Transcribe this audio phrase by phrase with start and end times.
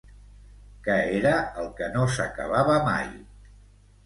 [0.87, 1.33] Què era
[1.65, 3.07] el que no s'acabava mai?